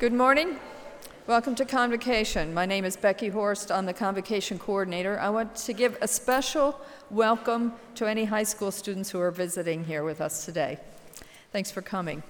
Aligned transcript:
Good 0.00 0.14
morning. 0.14 0.56
Welcome 1.26 1.54
to 1.56 1.66
Convocation. 1.66 2.54
My 2.54 2.64
name 2.64 2.86
is 2.86 2.96
Becky 2.96 3.28
Horst. 3.28 3.70
I'm 3.70 3.84
the 3.84 3.92
Convocation 3.92 4.58
Coordinator. 4.58 5.20
I 5.20 5.28
want 5.28 5.54
to 5.56 5.74
give 5.74 5.98
a 6.00 6.08
special 6.08 6.80
welcome 7.10 7.74
to 7.96 8.06
any 8.06 8.24
high 8.24 8.44
school 8.44 8.70
students 8.70 9.10
who 9.10 9.20
are 9.20 9.30
visiting 9.30 9.84
here 9.84 10.02
with 10.02 10.22
us 10.22 10.46
today. 10.46 10.78
Thanks 11.52 11.70
for 11.70 11.82
coming. 11.82 12.22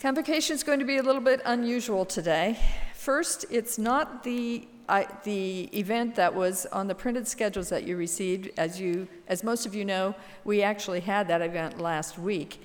Convocation 0.00 0.54
is 0.54 0.62
going 0.62 0.80
to 0.80 0.84
be 0.84 0.98
a 0.98 1.02
little 1.02 1.22
bit 1.22 1.40
unusual 1.46 2.04
today. 2.04 2.58
First, 2.94 3.46
it's 3.50 3.78
not 3.78 4.22
the 4.22 4.68
I, 4.86 5.06
the 5.24 5.62
event 5.72 6.14
that 6.16 6.34
was 6.34 6.66
on 6.66 6.88
the 6.88 6.94
printed 6.94 7.26
schedules 7.26 7.70
that 7.70 7.84
you 7.84 7.96
received, 7.96 8.50
as 8.58 8.78
you, 8.78 9.08
as 9.28 9.42
most 9.42 9.64
of 9.64 9.74
you 9.74 9.86
know, 9.86 10.14
we 10.44 10.62
actually 10.62 11.00
had 11.00 11.26
that 11.28 11.40
event 11.40 11.80
last 11.80 12.18
week. 12.18 12.62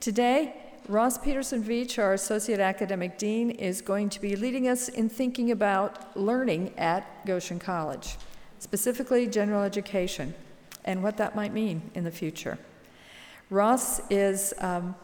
Today, 0.00 0.52
Ross 0.88 1.18
Peterson 1.18 1.62
Veatch, 1.62 1.98
our 1.98 2.14
Associate 2.14 2.58
Academic 2.58 3.18
Dean, 3.18 3.50
is 3.50 3.80
going 3.80 4.08
to 4.10 4.20
be 4.20 4.34
leading 4.34 4.68
us 4.68 4.88
in 4.88 5.08
thinking 5.08 5.50
about 5.50 6.16
learning 6.16 6.72
at 6.76 7.24
Goshen 7.26 7.58
College, 7.58 8.16
specifically 8.58 9.26
general 9.26 9.62
education, 9.62 10.34
and 10.84 11.02
what 11.02 11.16
that 11.18 11.36
might 11.36 11.52
mean 11.52 11.90
in 11.94 12.04
the 12.04 12.10
future. 12.10 12.58
Ross 13.50 14.00
is, 14.10 14.52
um, 14.58 14.94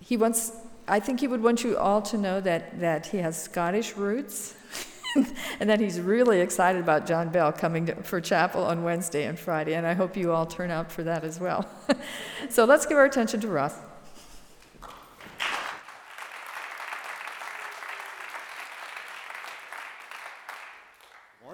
he 0.00 0.16
wants, 0.16 0.52
I 0.86 1.00
think 1.00 1.20
he 1.20 1.26
would 1.26 1.42
want 1.42 1.64
you 1.64 1.76
all 1.76 2.02
to 2.02 2.18
know 2.18 2.40
that, 2.40 2.78
that 2.80 3.06
he 3.06 3.18
has 3.18 3.40
Scottish 3.40 3.96
roots. 3.96 4.54
and 5.60 5.70
that 5.70 5.80
he's 5.80 5.98
really 5.98 6.40
excited 6.40 6.80
about 6.80 7.06
John 7.06 7.30
Bell 7.30 7.50
coming 7.50 7.86
to, 7.86 7.94
for 8.02 8.20
chapel 8.20 8.62
on 8.62 8.84
Wednesday 8.84 9.24
and 9.24 9.38
Friday, 9.38 9.74
and 9.74 9.86
I 9.86 9.94
hope 9.94 10.16
you 10.18 10.32
all 10.32 10.44
turn 10.44 10.70
out 10.70 10.92
for 10.92 11.02
that 11.04 11.24
as 11.24 11.40
well. 11.40 11.66
so 12.50 12.66
let's 12.66 12.84
give 12.84 12.98
our 12.98 13.06
attention 13.06 13.40
to 13.40 13.48
Ross. 13.48 13.74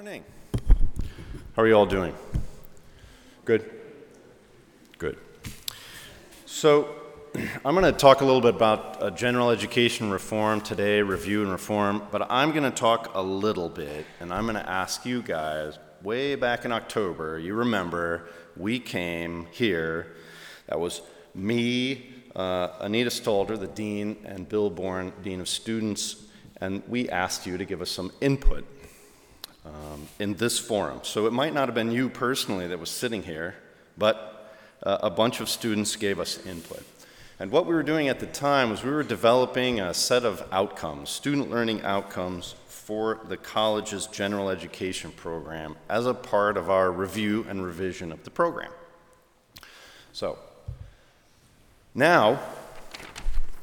Morning. 0.05 0.25
How 1.54 1.54
are 1.65 1.69
you 1.69 1.75
all 1.79 1.87
doing? 1.87 2.15
Good? 3.47 3.71
Good. 4.99 5.17
So, 6.45 6.95
I'm 7.65 7.75
going 7.75 7.91
to 7.91 7.93
talk 7.93 8.21
a 8.21 8.25
little 8.27 8.43
bit 8.43 8.55
about 8.55 9.03
uh, 9.03 9.11
general 9.11 9.49
education 9.49 10.11
reform 10.11 10.61
today, 10.61 11.01
review 11.01 11.41
and 11.41 11.51
reform, 11.51 12.03
but 12.11 12.31
I'm 12.31 12.51
going 12.51 12.71
to 12.71 12.71
talk 12.71 13.13
a 13.15 13.23
little 13.23 13.71
bit, 13.71 14.05
and 14.21 14.31
I'm 14.31 14.45
going 14.45 14.57
to 14.57 14.69
ask 14.69 15.07
you 15.07 15.23
guys 15.23 15.79
way 16.03 16.35
back 16.35 16.67
in 16.67 16.73
October, 16.73 17.39
you 17.39 17.55
remember, 17.55 18.29
we 18.59 18.79
came 18.79 19.47
here, 19.51 20.17
that 20.67 20.79
was 20.79 21.01
me, 21.35 22.13
uh, 22.37 22.69
Anita 22.81 23.09
Stalter, 23.09 23.59
the 23.59 23.69
dean, 23.69 24.19
and 24.27 24.47
Bill 24.47 24.69
Born, 24.69 25.15
dean 25.23 25.41
of 25.41 25.49
students, 25.49 26.25
and 26.61 26.83
we 26.89 27.09
asked 27.09 27.47
you 27.47 27.57
to 27.57 27.65
give 27.65 27.81
us 27.81 27.91
some 27.91 28.13
input 28.21 28.67
um, 29.65 30.09
in 30.19 30.35
this 30.35 30.59
forum. 30.59 31.01
So 31.03 31.27
it 31.27 31.33
might 31.33 31.55
not 31.55 31.69
have 31.69 31.75
been 31.75 31.91
you 31.91 32.09
personally 32.09 32.67
that 32.69 32.79
was 32.79 32.91
sitting 32.91 33.23
here, 33.23 33.55
but 33.97 34.53
uh, 34.83 34.99
a 35.03 35.11
bunch 35.11 35.41
of 35.41 35.49
students 35.49 35.97
gave 35.97 36.19
us 36.21 36.45
input. 36.47 36.83
And 37.41 37.51
what 37.51 37.67
we 37.67 37.75
were 37.75 37.83
doing 37.83 38.09
at 38.09 38.21
the 38.21 38.27
time 38.27 38.71
was 38.71 38.85
we 38.85 38.91
were 38.91 39.03
developing 39.03 39.81
a 39.81 39.93
set 39.93 40.25
of 40.25 40.47
outcomes, 40.53 41.11
student 41.11 41.51
learning 41.51 41.83
outcomes 41.83 42.55
for 42.69 43.21
the 43.29 43.37
college's 43.37 44.07
general 44.07 44.51
education 44.51 45.11
program 45.11 45.75
as 45.89 46.07
a 46.07 46.15
part 46.15 46.57
of 46.57 46.71
our 46.71 46.93
review 46.93 47.45
and 47.49 47.65
revision 47.65 48.13
of 48.13 48.23
the 48.25 48.31
program. 48.31 48.71
So, 50.13 50.39
now 51.95 52.41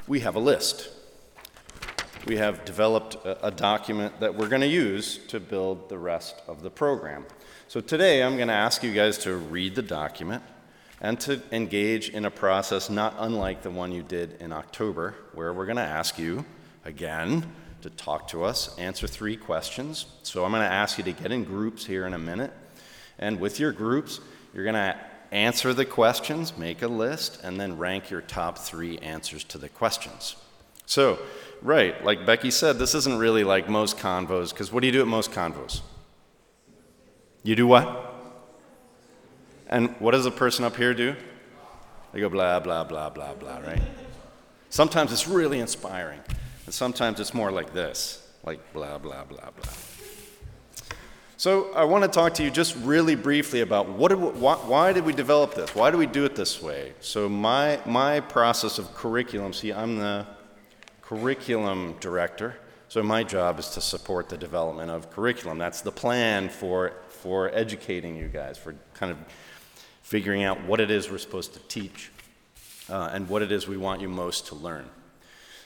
we 0.07 0.21
have 0.21 0.35
a 0.35 0.39
list. 0.39 0.89
We 2.27 2.37
have 2.37 2.65
developed 2.65 3.15
a, 3.25 3.47
a 3.47 3.51
document 3.51 4.19
that 4.19 4.35
we're 4.35 4.47
going 4.47 4.61
to 4.61 4.67
use 4.67 5.17
to 5.29 5.39
build 5.39 5.89
the 5.89 5.97
rest 5.97 6.41
of 6.47 6.61
the 6.61 6.69
program. 6.69 7.25
So, 7.67 7.81
today 7.81 8.21
I'm 8.21 8.35
going 8.35 8.47
to 8.47 8.53
ask 8.53 8.83
you 8.83 8.93
guys 8.93 9.17
to 9.19 9.35
read 9.35 9.73
the 9.73 9.81
document 9.81 10.43
and 11.01 11.19
to 11.21 11.41
engage 11.51 12.09
in 12.09 12.25
a 12.25 12.31
process 12.31 12.91
not 12.91 13.15
unlike 13.17 13.63
the 13.63 13.71
one 13.71 13.91
you 13.91 14.03
did 14.03 14.39
in 14.39 14.53
October, 14.53 15.15
where 15.33 15.51
we're 15.51 15.65
going 15.65 15.77
to 15.77 15.81
ask 15.81 16.19
you 16.19 16.45
again 16.85 17.51
to 17.81 17.89
talk 17.89 18.27
to 18.27 18.43
us, 18.43 18.77
answer 18.77 19.07
three 19.07 19.35
questions. 19.35 20.05
So 20.21 20.45
I'm 20.45 20.51
going 20.51 20.61
to 20.61 20.71
ask 20.71 20.99
you 20.99 21.03
to 21.05 21.13
get 21.13 21.31
in 21.31 21.43
groups 21.43 21.87
here 21.87 22.05
in 22.05 22.13
a 22.13 22.19
minute. 22.19 22.53
And 23.17 23.39
with 23.39 23.59
your 23.59 23.71
groups, 23.71 24.19
you're 24.53 24.63
going 24.63 24.75
to 24.75 24.95
answer 25.31 25.73
the 25.73 25.85
questions, 25.85 26.55
make 26.55 26.83
a 26.83 26.87
list, 26.87 27.41
and 27.43 27.59
then 27.59 27.79
rank 27.79 28.11
your 28.11 28.21
top 28.21 28.59
three 28.59 28.99
answers 28.99 29.43
to 29.45 29.57
the 29.57 29.69
questions. 29.69 30.35
So, 30.85 31.19
right, 31.61 32.03
like 32.03 32.25
Becky 32.25 32.51
said, 32.51 32.79
this 32.79 32.95
isn't 32.95 33.17
really 33.17 33.43
like 33.43 33.69
most 33.69 33.97
convos, 33.97 34.49
because 34.51 34.71
what 34.71 34.81
do 34.81 34.87
you 34.87 34.93
do 34.93 35.01
at 35.01 35.07
most 35.07 35.31
convos? 35.31 35.81
You 37.43 37.55
do 37.55 37.67
what? 37.67 38.07
And 39.67 39.95
what 39.99 40.11
does 40.11 40.25
a 40.25 40.31
person 40.31 40.65
up 40.65 40.75
here 40.75 40.93
do? 40.93 41.15
They 42.11 42.19
go 42.19 42.29
blah, 42.29 42.59
blah, 42.59 42.83
blah, 42.83 43.09
blah, 43.09 43.33
blah, 43.33 43.59
right? 43.59 43.81
Sometimes 44.69 45.11
it's 45.11 45.27
really 45.27 45.59
inspiring, 45.59 46.19
and 46.65 46.73
sometimes 46.73 47.19
it's 47.19 47.33
more 47.33 47.51
like 47.51 47.73
this, 47.73 48.27
like 48.43 48.73
blah, 48.73 48.97
blah, 48.97 49.23
blah, 49.23 49.49
blah. 49.49 49.73
So 51.37 51.73
I 51.73 51.85
want 51.85 52.03
to 52.03 52.07
talk 52.07 52.35
to 52.35 52.43
you 52.43 52.51
just 52.51 52.75
really 52.83 53.15
briefly 53.15 53.61
about 53.61 53.89
what 53.89 54.09
did 54.09 54.19
we, 54.19 54.27
why, 54.27 54.55
why, 54.55 54.93
did 54.93 55.03
we 55.03 55.13
develop 55.13 55.55
this? 55.55 55.73
Why 55.73 55.89
do 55.89 55.97
we 55.97 56.05
do 56.05 56.23
it 56.23 56.35
this 56.35 56.61
way? 56.61 56.93
So 56.99 57.27
my, 57.27 57.79
my 57.85 58.19
process 58.19 58.77
of 58.77 58.93
curriculum, 58.93 59.51
see, 59.51 59.73
I'm 59.73 59.97
the 59.97 60.27
curriculum 61.11 61.93
director, 61.99 62.55
so 62.87 63.03
my 63.03 63.21
job 63.21 63.59
is 63.59 63.67
to 63.71 63.81
support 63.81 64.29
the 64.29 64.37
development 64.37 64.89
of 64.89 65.11
curriculum. 65.11 65.57
That's 65.57 65.81
the 65.81 65.91
plan 65.91 66.47
for, 66.47 66.93
for 67.09 67.53
educating 67.53 68.15
you 68.15 68.29
guys, 68.29 68.57
for 68.57 68.75
kind 68.93 69.11
of 69.11 69.17
figuring 70.03 70.45
out 70.45 70.63
what 70.63 70.79
it 70.79 70.89
is 70.89 71.11
we're 71.11 71.17
supposed 71.17 71.53
to 71.53 71.59
teach 71.67 72.11
uh, 72.89 73.09
and 73.11 73.27
what 73.27 73.41
it 73.41 73.51
is 73.51 73.67
we 73.67 73.75
want 73.75 73.99
you 73.99 74.07
most 74.07 74.47
to 74.47 74.55
learn. 74.55 74.85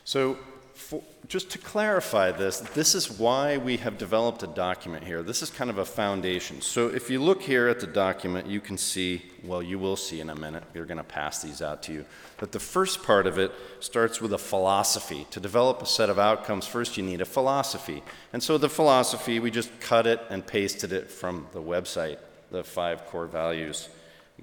So, 0.04 0.40
for, 0.76 1.02
just 1.28 1.50
to 1.52 1.58
clarify 1.58 2.32
this, 2.32 2.60
this 2.60 2.94
is 2.94 3.10
why 3.10 3.58
we 3.58 3.78
have 3.78 3.98
developed 3.98 4.44
a 4.44 4.48
document 4.48 5.04
here. 5.04 5.24
This 5.24 5.42
is 5.42 5.50
kind 5.50 5.70
of 5.70 5.78
a 5.78 5.86
foundation. 5.86 6.62
So, 6.62 6.88
if 6.88 7.10
you 7.10 7.22
look 7.22 7.42
here 7.42 7.68
at 7.68 7.80
the 7.80 7.88
document, 7.88 8.48
you 8.48 8.62
can 8.62 8.78
see, 8.78 9.24
well, 9.44 9.64
you 9.64 9.80
will 9.80 9.96
see 9.96 10.20
in 10.20 10.30
a 10.30 10.36
minute, 10.36 10.64
we're 10.74 10.86
going 10.86 10.98
to 10.98 11.04
pass 11.04 11.42
these 11.42 11.62
out 11.62 11.82
to 11.84 11.94
you, 11.94 12.06
that 12.38 12.52
the 12.52 12.60
first 12.60 13.04
part 13.04 13.26
of 13.26 13.40
it 13.40 13.52
starts 13.80 14.22
with 14.22 14.34
a 14.34 14.38
philosophy. 14.38 15.26
To 15.32 15.40
develop 15.40 15.82
a 15.82 15.86
set 15.86 16.10
of 16.10 16.20
outcomes, 16.20 16.68
first 16.68 16.98
you 16.98 17.04
need 17.04 17.22
a 17.22 17.26
philosophy. 17.26 18.04
And 18.34 18.44
so, 18.44 18.58
the 18.58 18.70
philosophy, 18.70 19.40
we 19.40 19.50
just 19.50 19.80
cut 19.80 20.06
it 20.06 20.22
and 20.30 20.46
pasted 20.46 20.94
it 20.94 21.10
from 21.10 21.48
the 21.54 21.62
website, 21.62 22.18
the 22.52 22.64
five 22.64 23.06
core 23.08 23.28
values 23.28 23.90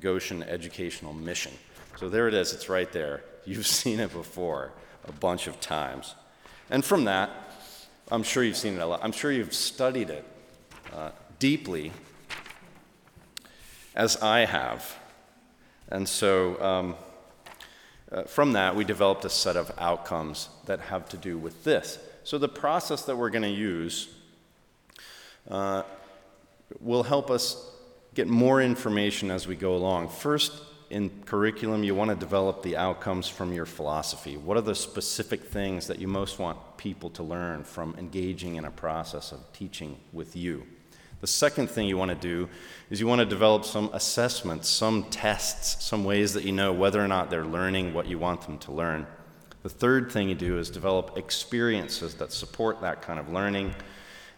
Goshen 0.00 0.42
Educational 0.42 1.12
Mission. 1.12 1.52
So 1.98 2.08
there 2.08 2.28
it 2.28 2.34
is, 2.34 2.52
it's 2.52 2.68
right 2.68 2.90
there. 2.92 3.22
You've 3.44 3.66
seen 3.82 4.00
it 4.00 4.12
before 4.12 4.72
a 5.06 5.12
bunch 5.12 5.46
of 5.46 5.60
times. 5.60 6.14
And 6.72 6.82
from 6.82 7.04
that, 7.04 7.28
I'm 8.10 8.22
sure 8.22 8.42
you've 8.42 8.56
seen 8.56 8.76
it 8.76 8.80
a 8.80 8.86
lot. 8.86 9.00
I'm 9.04 9.12
sure 9.12 9.30
you've 9.30 9.52
studied 9.52 10.08
it 10.08 10.24
uh, 10.90 11.10
deeply, 11.38 11.92
as 13.94 14.16
I 14.22 14.46
have. 14.46 14.98
And 15.90 16.08
so 16.08 16.58
um, 16.62 16.94
uh, 18.10 18.22
from 18.22 18.54
that, 18.54 18.74
we 18.74 18.84
developed 18.84 19.26
a 19.26 19.28
set 19.28 19.54
of 19.54 19.70
outcomes 19.76 20.48
that 20.64 20.80
have 20.80 21.10
to 21.10 21.18
do 21.18 21.36
with 21.36 21.62
this. 21.62 21.98
So 22.24 22.38
the 22.38 22.48
process 22.48 23.02
that 23.02 23.18
we're 23.18 23.28
going 23.28 23.42
to 23.42 23.50
use 23.50 24.08
uh, 25.50 25.82
will 26.80 27.02
help 27.02 27.30
us 27.30 27.70
get 28.14 28.28
more 28.28 28.62
information 28.62 29.30
as 29.30 29.46
we 29.46 29.56
go 29.56 29.76
along. 29.76 30.08
First, 30.08 30.54
in 30.92 31.10
curriculum, 31.24 31.82
you 31.82 31.94
want 31.94 32.10
to 32.10 32.16
develop 32.16 32.62
the 32.62 32.76
outcomes 32.76 33.26
from 33.26 33.52
your 33.52 33.64
philosophy. 33.64 34.36
What 34.36 34.58
are 34.58 34.62
the 34.62 34.74
specific 34.74 35.42
things 35.42 35.86
that 35.86 35.98
you 35.98 36.06
most 36.06 36.38
want 36.38 36.58
people 36.76 37.08
to 37.10 37.22
learn 37.22 37.64
from 37.64 37.96
engaging 37.98 38.56
in 38.56 38.66
a 38.66 38.70
process 38.70 39.32
of 39.32 39.40
teaching 39.54 39.98
with 40.12 40.36
you? 40.36 40.64
The 41.22 41.26
second 41.26 41.70
thing 41.70 41.88
you 41.88 41.96
want 41.96 42.10
to 42.10 42.14
do 42.14 42.48
is 42.90 43.00
you 43.00 43.06
want 43.06 43.20
to 43.20 43.24
develop 43.24 43.64
some 43.64 43.88
assessments, 43.94 44.68
some 44.68 45.04
tests, 45.04 45.82
some 45.82 46.04
ways 46.04 46.34
that 46.34 46.44
you 46.44 46.52
know 46.52 46.72
whether 46.72 47.02
or 47.02 47.08
not 47.08 47.30
they're 47.30 47.46
learning 47.46 47.94
what 47.94 48.06
you 48.06 48.18
want 48.18 48.42
them 48.42 48.58
to 48.58 48.72
learn. 48.72 49.06
The 49.62 49.70
third 49.70 50.12
thing 50.12 50.28
you 50.28 50.34
do 50.34 50.58
is 50.58 50.68
develop 50.68 51.16
experiences 51.16 52.16
that 52.16 52.32
support 52.32 52.82
that 52.82 53.00
kind 53.00 53.18
of 53.18 53.30
learning. 53.30 53.74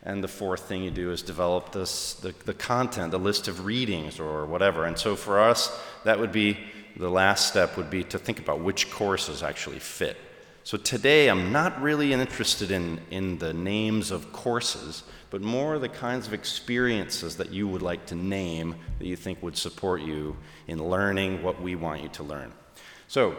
And 0.04 0.22
the 0.22 0.28
fourth 0.28 0.68
thing 0.68 0.82
you 0.82 0.90
do 0.90 1.12
is 1.12 1.22
develop 1.22 1.72
this, 1.72 2.14
the, 2.14 2.34
the 2.44 2.52
content, 2.52 3.10
the 3.10 3.18
list 3.18 3.48
of 3.48 3.64
readings 3.64 4.20
or 4.20 4.44
whatever. 4.44 4.84
And 4.84 4.98
so 4.98 5.16
for 5.16 5.40
us, 5.40 5.74
that 6.04 6.18
would 6.18 6.32
be 6.32 6.58
the 6.96 7.08
last 7.08 7.48
step 7.48 7.76
would 7.76 7.90
be 7.90 8.04
to 8.04 8.18
think 8.18 8.38
about 8.38 8.60
which 8.60 8.90
courses 8.90 9.42
actually 9.42 9.78
fit. 9.78 10.16
So 10.62 10.78
today, 10.78 11.28
I'm 11.28 11.52
not 11.52 11.82
really 11.82 12.12
interested 12.12 12.70
in, 12.70 13.00
in 13.10 13.38
the 13.38 13.52
names 13.52 14.10
of 14.10 14.32
courses, 14.32 15.02
but 15.30 15.42
more 15.42 15.78
the 15.78 15.88
kinds 15.88 16.26
of 16.26 16.32
experiences 16.32 17.36
that 17.36 17.50
you 17.50 17.68
would 17.68 17.82
like 17.82 18.06
to 18.06 18.14
name 18.14 18.76
that 18.98 19.06
you 19.06 19.16
think 19.16 19.42
would 19.42 19.56
support 19.56 20.00
you 20.00 20.36
in 20.66 20.82
learning 20.82 21.42
what 21.42 21.60
we 21.60 21.74
want 21.74 22.02
you 22.02 22.08
to 22.10 22.22
learn. 22.22 22.52
So, 23.08 23.36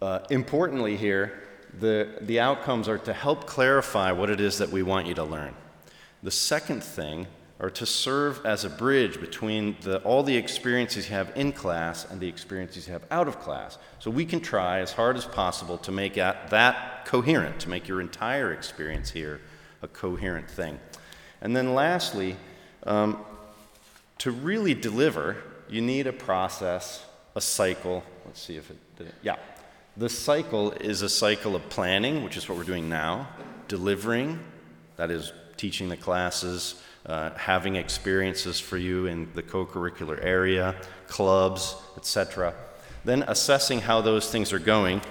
uh, 0.00 0.20
importantly, 0.30 0.96
here, 0.96 1.42
the, 1.78 2.08
the 2.20 2.40
outcomes 2.40 2.88
are 2.88 2.98
to 2.98 3.12
help 3.12 3.46
clarify 3.46 4.12
what 4.12 4.30
it 4.30 4.40
is 4.40 4.58
that 4.58 4.70
we 4.70 4.82
want 4.82 5.06
you 5.06 5.14
to 5.14 5.24
learn. 5.24 5.54
The 6.22 6.30
second 6.30 6.82
thing 6.82 7.26
are 7.60 7.70
to 7.70 7.84
serve 7.84 8.44
as 8.46 8.64
a 8.64 8.70
bridge 8.70 9.20
between 9.20 9.76
the, 9.82 9.98
all 9.98 10.22
the 10.22 10.36
experiences 10.36 11.08
you 11.08 11.14
have 11.14 11.30
in 11.36 11.52
class 11.52 12.10
and 12.10 12.18
the 12.18 12.28
experiences 12.28 12.86
you 12.86 12.92
have 12.94 13.04
out 13.10 13.28
of 13.28 13.38
class. 13.38 13.76
So 13.98 14.10
we 14.10 14.24
can 14.24 14.40
try 14.40 14.80
as 14.80 14.92
hard 14.92 15.16
as 15.16 15.26
possible 15.26 15.76
to 15.78 15.92
make 15.92 16.14
that 16.14 17.04
coherent, 17.04 17.60
to 17.60 17.68
make 17.68 17.86
your 17.86 18.00
entire 18.00 18.52
experience 18.52 19.10
here 19.10 19.40
a 19.82 19.88
coherent 19.88 20.50
thing. 20.50 20.80
And 21.42 21.54
then 21.54 21.74
lastly, 21.74 22.36
um, 22.84 23.18
to 24.18 24.30
really 24.30 24.74
deliver, 24.74 25.36
you 25.68 25.82
need 25.82 26.06
a 26.06 26.12
process, 26.12 27.04
a 27.34 27.40
cycle. 27.40 28.02
Let's 28.24 28.40
see 28.40 28.56
if 28.56 28.70
it 28.70 28.78
did 28.96 29.08
it. 29.08 29.14
Yeah. 29.22 29.36
The 30.00 30.08
cycle 30.08 30.70
is 30.70 31.02
a 31.02 31.10
cycle 31.10 31.54
of 31.54 31.68
planning, 31.68 32.24
which 32.24 32.38
is 32.38 32.48
what 32.48 32.56
we're 32.56 32.64
doing 32.64 32.88
now, 32.88 33.28
delivering, 33.68 34.40
that 34.96 35.10
is 35.10 35.30
teaching 35.58 35.90
the 35.90 35.96
classes, 35.98 36.82
uh, 37.04 37.32
having 37.36 37.76
experiences 37.76 38.58
for 38.58 38.78
you 38.78 39.04
in 39.04 39.28
the 39.34 39.42
co-curricular 39.42 40.18
area, 40.24 40.74
clubs, 41.06 41.76
etc. 41.98 42.54
Then 43.04 43.24
assessing 43.28 43.82
how 43.82 44.00
those 44.00 44.30
things 44.30 44.54
are 44.54 44.58
going 44.58 45.02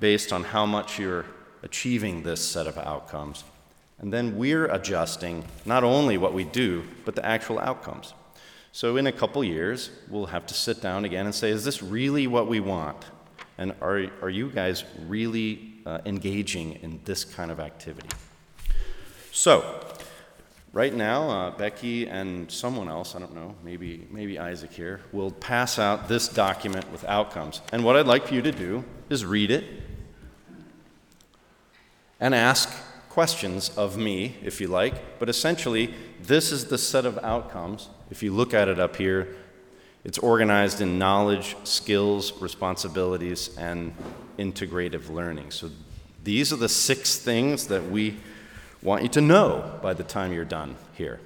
based 0.00 0.32
on 0.32 0.44
how 0.44 0.64
much 0.64 0.98
you're 0.98 1.26
achieving 1.62 2.22
this 2.22 2.42
set 2.42 2.66
of 2.66 2.78
outcomes. 2.78 3.44
And 3.98 4.10
then 4.10 4.38
we're 4.38 4.64
adjusting 4.64 5.44
not 5.66 5.84
only 5.84 6.16
what 6.16 6.32
we 6.32 6.44
do, 6.44 6.84
but 7.04 7.14
the 7.14 7.26
actual 7.26 7.58
outcomes. 7.58 8.14
So 8.72 8.96
in 8.96 9.06
a 9.06 9.12
couple 9.12 9.44
years, 9.44 9.90
we'll 10.08 10.24
have 10.24 10.46
to 10.46 10.54
sit 10.54 10.80
down 10.80 11.04
again 11.04 11.26
and 11.26 11.34
say, 11.34 11.50
is 11.50 11.66
this 11.66 11.82
really 11.82 12.26
what 12.26 12.48
we 12.48 12.60
want? 12.60 13.04
And 13.58 13.74
are, 13.80 14.06
are 14.22 14.30
you 14.30 14.50
guys 14.50 14.84
really 15.06 15.74
uh, 15.84 15.98
engaging 16.06 16.74
in 16.82 17.00
this 17.04 17.24
kind 17.24 17.50
of 17.50 17.58
activity? 17.58 18.08
So, 19.32 19.84
right 20.72 20.94
now, 20.94 21.28
uh, 21.28 21.50
Becky 21.50 22.06
and 22.08 22.50
someone 22.50 22.88
else, 22.88 23.16
I 23.16 23.18
don't 23.18 23.34
know, 23.34 23.56
maybe, 23.64 24.06
maybe 24.10 24.38
Isaac 24.38 24.72
here, 24.72 25.00
will 25.12 25.32
pass 25.32 25.78
out 25.78 26.08
this 26.08 26.28
document 26.28 26.90
with 26.92 27.04
outcomes. 27.04 27.60
And 27.72 27.84
what 27.84 27.96
I'd 27.96 28.06
like 28.06 28.28
for 28.28 28.34
you 28.34 28.42
to 28.42 28.52
do 28.52 28.84
is 29.10 29.24
read 29.24 29.50
it 29.50 29.64
and 32.20 32.34
ask 32.34 32.70
questions 33.08 33.70
of 33.76 33.96
me, 33.96 34.36
if 34.42 34.60
you 34.60 34.68
like. 34.68 35.18
But 35.18 35.28
essentially, 35.28 35.94
this 36.22 36.52
is 36.52 36.66
the 36.66 36.78
set 36.78 37.04
of 37.04 37.18
outcomes. 37.18 37.88
If 38.10 38.22
you 38.22 38.32
look 38.32 38.54
at 38.54 38.68
it 38.68 38.78
up 38.78 38.96
here, 38.96 39.34
it's 40.04 40.18
organized 40.18 40.80
in 40.80 40.98
knowledge, 40.98 41.56
skills, 41.64 42.32
responsibilities, 42.40 43.56
and 43.56 43.92
integrative 44.38 45.10
learning. 45.10 45.50
So 45.50 45.70
these 46.24 46.52
are 46.52 46.56
the 46.56 46.68
six 46.68 47.18
things 47.18 47.66
that 47.68 47.90
we 47.90 48.16
want 48.82 49.02
you 49.02 49.08
to 49.10 49.20
know 49.20 49.78
by 49.82 49.94
the 49.94 50.04
time 50.04 50.32
you're 50.32 50.44
done 50.44 50.76
here. 50.94 51.20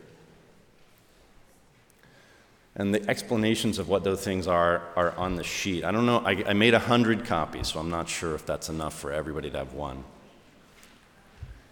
And 2.74 2.94
the 2.94 3.08
explanations 3.08 3.78
of 3.78 3.88
what 3.88 4.02
those 4.02 4.24
things 4.24 4.46
are 4.46 4.82
are 4.96 5.12
on 5.18 5.36
the 5.36 5.44
sheet. 5.44 5.84
I 5.84 5.92
don't 5.92 6.06
know, 6.06 6.18
I, 6.24 6.42
I 6.46 6.52
made 6.54 6.72
a 6.72 6.78
hundred 6.78 7.26
copies, 7.26 7.68
so 7.68 7.80
I'm 7.80 7.90
not 7.90 8.08
sure 8.08 8.34
if 8.34 8.46
that's 8.46 8.70
enough 8.70 8.98
for 8.98 9.12
everybody 9.12 9.50
to 9.50 9.58
have 9.58 9.74
one. 9.74 10.04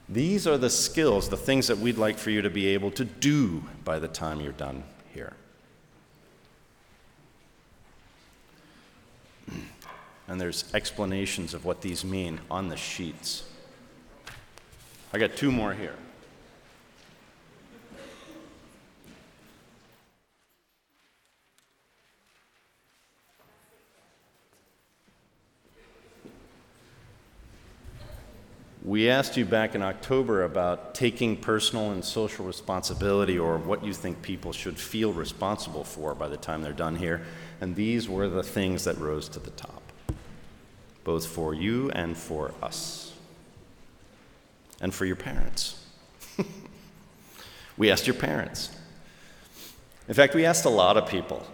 These 0.09 0.47
are 0.47 0.59
the 0.59 0.69
skills, 0.69 1.29
the 1.29 1.37
things 1.37 1.69
that 1.69 1.79
we'd 1.79 1.97
like 1.97 2.19
for 2.19 2.31
you 2.31 2.43
to 2.43 2.51
be 2.51 2.67
able 2.67 2.91
to 2.93 3.05
do 3.05 3.63
by 3.85 3.99
the 3.99 4.09
time 4.09 4.41
you're 4.41 4.53
done 4.53 4.83
here. 5.15 5.33
And 10.31 10.41
there's 10.41 10.73
explanations 10.75 11.55
of 11.55 11.65
what 11.65 11.81
these 11.81 12.05
mean 12.05 12.39
on 12.49 12.69
the 12.69 12.77
sheets. 12.77 13.43
I 15.13 15.19
got 15.19 15.35
two 15.35 15.51
more 15.51 15.75
here. 15.75 15.97
We 28.85 29.11
asked 29.11 29.37
you 29.37 29.45
back 29.45 29.75
in 29.75 29.83
October 29.83 30.45
about 30.45 30.95
taking 30.95 31.37
personal 31.37 31.91
and 31.91 32.05
social 32.05 32.47
responsibility 32.47 33.37
or 33.37 33.59
what 33.59 33.85
you 33.85 33.93
think 33.93 34.23
people 34.23 34.53
should 34.53 34.79
feel 34.79 35.13
responsible 35.13 35.83
for 35.83 36.15
by 36.15 36.29
the 36.29 36.37
time 36.37 36.63
they're 36.63 36.73
done 36.73 36.95
here. 36.95 37.23
And 37.61 37.75
these 37.75 38.09
were 38.09 38.29
the 38.29 38.45
things 38.45 38.85
that 38.85 38.97
rose 38.99 39.29
to 39.31 39.41
the 39.41 39.51
top, 39.51 39.80
both 41.05 41.27
for 41.27 41.55
you 41.55 41.91
and 41.91 42.17
for 42.17 42.53
us, 42.63 43.13
and 44.81 44.93
for 44.93 45.05
your 45.05 45.17
parents. 45.17 45.85
we 47.77 47.91
asked 47.91 48.07
your 48.07 48.15
parents. 48.15 48.71
In 50.09 50.15
fact, 50.15 50.35
we 50.35 50.45
asked 50.45 50.65
a 50.65 50.71
lot 50.71 50.97
of 50.97 51.09
people. 51.09 51.47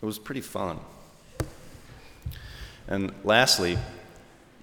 It 0.00 0.06
was 0.06 0.18
pretty 0.18 0.40
fun. 0.40 0.78
And 2.86 3.12
lastly, 3.24 3.78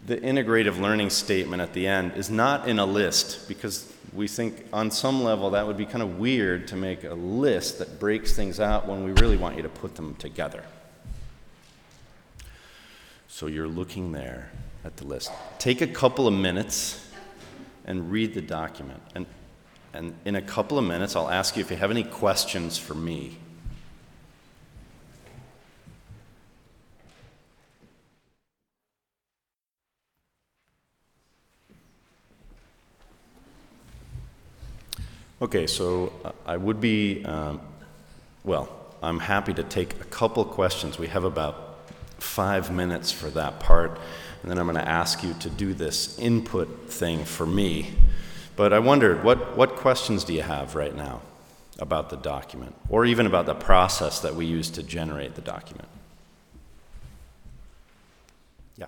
the 0.05 0.17
integrative 0.17 0.79
learning 0.79 1.09
statement 1.09 1.61
at 1.61 1.73
the 1.73 1.87
end 1.87 2.13
is 2.15 2.29
not 2.29 2.67
in 2.67 2.79
a 2.79 2.85
list 2.85 3.47
because 3.47 3.91
we 4.13 4.27
think 4.27 4.65
on 4.73 4.91
some 4.91 5.23
level 5.23 5.51
that 5.51 5.65
would 5.65 5.77
be 5.77 5.85
kind 5.85 6.01
of 6.01 6.19
weird 6.19 6.67
to 6.67 6.75
make 6.75 7.03
a 7.03 7.13
list 7.13 7.79
that 7.79 7.99
breaks 7.99 8.33
things 8.33 8.59
out 8.59 8.87
when 8.87 9.03
we 9.03 9.11
really 9.13 9.37
want 9.37 9.55
you 9.55 9.63
to 9.63 9.69
put 9.69 9.95
them 9.95 10.15
together. 10.15 10.63
So 13.31 13.47
you're 13.47 13.67
looking 13.67 14.11
there 14.11 14.51
at 14.83 14.97
the 14.97 15.05
list. 15.05 15.31
Take 15.57 15.79
a 15.79 15.87
couple 15.87 16.27
of 16.27 16.33
minutes 16.33 17.09
and 17.85 18.11
read 18.11 18.33
the 18.33 18.41
document. 18.41 19.01
And, 19.15 19.25
and 19.93 20.13
in 20.25 20.35
a 20.35 20.41
couple 20.41 20.77
of 20.77 20.83
minutes, 20.83 21.15
I'll 21.15 21.29
ask 21.29 21.55
you 21.55 21.61
if 21.61 21.71
you 21.71 21.77
have 21.77 21.91
any 21.91 22.03
questions 22.03 22.77
for 22.77 22.93
me. 22.93 23.37
Okay, 35.41 35.67
so 35.67 36.11
uh, 36.25 36.33
I 36.45 36.57
would 36.57 36.81
be, 36.81 37.23
um, 37.23 37.61
well, 38.43 38.69
I'm 39.01 39.19
happy 39.19 39.53
to 39.53 39.63
take 39.63 39.93
a 40.01 40.05
couple 40.05 40.43
questions. 40.43 40.99
We 40.99 41.07
have 41.07 41.23
about 41.23 41.70
five 42.21 42.71
minutes 42.71 43.11
for 43.11 43.29
that 43.31 43.59
part, 43.59 43.99
and 44.41 44.49
then 44.49 44.57
I'm 44.57 44.65
going 44.65 44.77
to 44.77 44.87
ask 44.87 45.23
you 45.23 45.33
to 45.39 45.49
do 45.49 45.73
this 45.73 46.17
input 46.19 46.89
thing 46.89 47.25
for 47.25 47.45
me. 47.45 47.93
But 48.55 48.73
I 48.73 48.79
wondered, 48.79 49.23
what, 49.23 49.57
what 49.57 49.75
questions 49.75 50.23
do 50.23 50.33
you 50.33 50.43
have 50.43 50.75
right 50.75 50.95
now 50.95 51.21
about 51.79 52.09
the 52.09 52.17
document, 52.17 52.75
or 52.89 53.05
even 53.05 53.25
about 53.25 53.45
the 53.47 53.55
process 53.55 54.19
that 54.19 54.35
we 54.35 54.45
use 54.45 54.69
to 54.71 54.83
generate 54.83 55.35
the 55.35 55.41
document? 55.41 55.87
Yeah, 58.77 58.85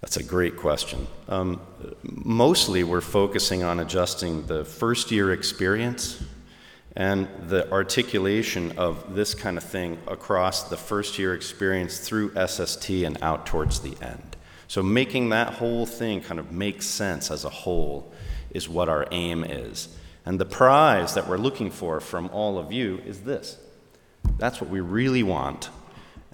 That's 0.00 0.16
a 0.16 0.22
great 0.22 0.56
question. 0.56 1.06
Um, 1.28 1.60
mostly, 2.02 2.82
we're 2.82 3.02
focusing 3.02 3.62
on 3.62 3.78
adjusting 3.78 4.46
the 4.46 4.64
first 4.64 5.10
year 5.10 5.32
experience 5.32 6.22
and 6.96 7.28
the 7.48 7.70
articulation 7.70 8.72
of 8.78 9.14
this 9.14 9.34
kind 9.34 9.56
of 9.56 9.64
thing 9.64 9.98
across 10.06 10.64
the 10.64 10.76
first 10.76 11.18
year 11.18 11.34
experience 11.34 11.98
through 11.98 12.32
SST 12.46 12.90
and 12.90 13.22
out 13.22 13.46
towards 13.46 13.80
the 13.80 13.96
end. 14.02 14.36
So, 14.66 14.82
making 14.82 15.30
that 15.30 15.54
whole 15.54 15.86
thing 15.86 16.20
kind 16.20 16.38
of 16.38 16.52
make 16.52 16.82
sense 16.82 17.30
as 17.30 17.44
a 17.44 17.50
whole 17.50 18.12
is 18.50 18.68
what 18.68 18.88
our 18.88 19.06
aim 19.10 19.44
is. 19.44 19.88
And 20.26 20.38
the 20.38 20.44
prize 20.44 21.14
that 21.14 21.26
we're 21.26 21.38
looking 21.38 21.70
for 21.70 22.00
from 22.00 22.28
all 22.30 22.58
of 22.58 22.70
you 22.72 23.00
is 23.06 23.20
this. 23.20 23.56
That's 24.36 24.60
what 24.60 24.68
we 24.68 24.80
really 24.80 25.22
want. 25.22 25.70